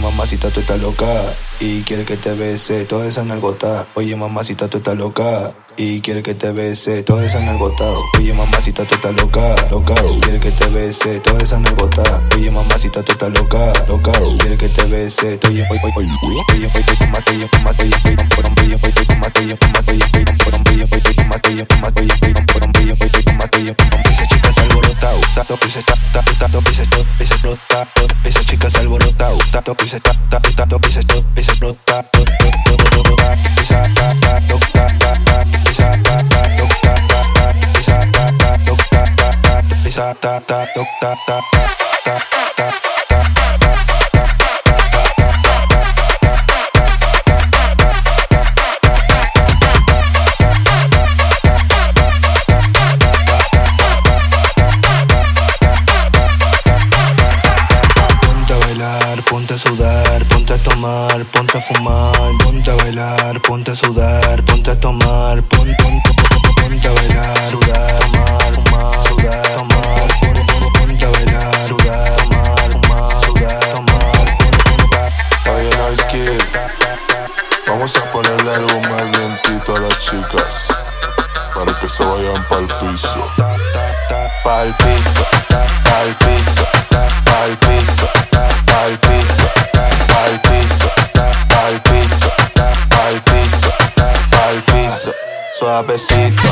mamacita, 0.00 0.50
tú 0.50 0.60
estás 0.60 0.80
loca 0.80 1.06
y 1.60 1.82
quiere 1.82 2.04
que 2.04 2.16
te 2.16 2.34
bese 2.34 2.84
toda 2.84 3.06
esa 3.06 3.24
nalgota. 3.24 3.86
Oye, 3.94 4.16
mamacita, 4.16 4.68
tú 4.68 4.78
estás 4.78 4.96
loca 4.96 5.52
y 5.76 6.00
quiere 6.00 6.22
que 6.22 6.34
te 6.34 6.52
bese 6.52 7.02
toda 7.02 7.24
esa 7.24 7.40
nalgota. 7.40 7.84
Oye, 8.18 8.32
mamacita, 8.32 8.84
tú 8.84 8.96
estás 8.96 9.14
loca, 9.14 9.54
loca. 9.70 9.94
Quiere 10.22 10.40
que 10.40 10.50
te 10.50 10.66
bese 10.66 11.20
toda 11.20 11.42
esa 11.42 11.58
nalgota. 11.58 12.22
Oye, 12.34 12.50
mamacita, 12.50 13.02
tú 13.02 13.12
estás 13.12 13.32
loca, 13.32 13.72
loca. 13.88 14.12
Quiere 14.40 14.56
que 14.56 14.68
te 14.68 14.84
bese. 14.84 15.38
Oye, 15.46 15.62
oye, 15.70 15.80
oye, 15.84 15.92
oye, 15.96 16.40
oye, 16.52 16.66
oye, 16.66 16.66
oye, 16.66 17.06
oye, 17.28 17.46
oye, 17.70 17.96
oye, 18.06 18.36
oye, 19.32 19.60
esa 21.10 21.19
tot, 27.00 27.06
esa 27.20 27.36
explota, 27.94 28.12
esa 28.24 28.44
chica 28.44 28.68
se 28.68 28.78
alborota, 28.78 29.32
uta, 29.32 29.62
top, 29.62 29.82
esa 29.82 30.00
top, 30.00 30.16
explota, 30.30 30.40
ta, 40.20 40.66
ta, 40.66 40.74
ta, 41.00 41.16
ta, 42.04 42.18
ta, 42.54 42.70
ta. 43.08 43.29
Sudar, 59.60 60.24
ponte 60.24 60.54
a 60.54 60.58
tomar, 60.58 61.22
ponte 61.26 61.58
a 61.58 61.60
fumar, 61.60 62.30
ponte 62.42 62.70
a 62.70 62.74
bailar, 62.76 63.40
ponte 63.40 63.70
a 63.70 63.74
sudar, 63.74 64.42
ponte 64.44 64.70
a 64.70 64.80
tomar, 64.80 65.42
ponte, 65.42 65.76
ponte, 65.82 66.14
ponte 66.62 66.88
a 66.88 66.92
bailar, 66.92 67.46
sudar, 67.46 67.98
tomar, 68.00 68.52
fumar, 68.54 69.04
sudar, 69.04 69.42
tomar, 69.58 70.08
ponte 70.78 71.04
a 71.04 71.10
bailar, 71.10 71.66
sudar, 71.66 72.16
tomar, 72.16 72.70
fumar, 72.70 73.20
sudar, 73.20 73.60
tomar, 73.74 74.28
Oye, 75.52 75.70
Nice 75.90 76.06
Kid, 76.06 76.40
vamos 77.66 77.94
a 77.96 78.10
ponerle 78.12 78.54
algo 78.54 78.80
más 78.88 79.18
lentito 79.18 79.76
a 79.76 79.80
las 79.80 79.98
chicas, 79.98 80.68
para 81.54 81.78
que 81.78 81.88
se 81.88 82.02
vayan 82.02 82.42
pa'l 82.48 82.66
piso. 82.78 83.26
Pa'l 84.42 84.74
piso, 84.78 85.22
pa'l 85.84 86.16
piso, 86.16 86.64
suavecito, 95.80 96.42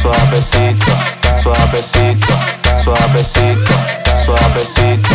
suavecito, 0.00 0.90
suavecito, 1.38 2.34
suavecito, 2.82 3.74
suavecito, 4.18 5.14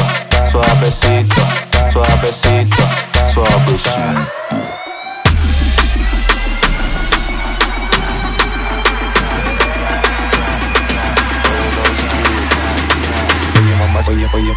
suavecito, 0.49 1.41
suavecito, 1.89 2.87
suavecito. 3.27 4.35
Oye, 14.07 14.29
oye. 14.33 14.55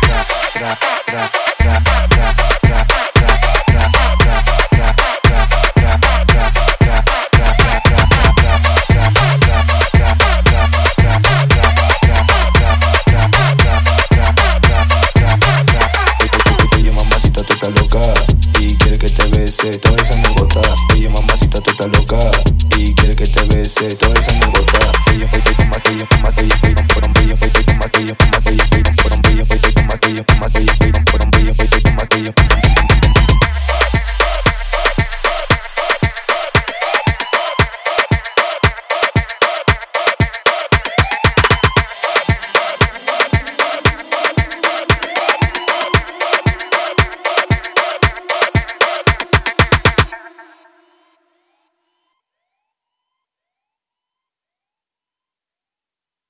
Sí, 19.62 19.76
todo 19.76 19.94
eso 19.98 20.16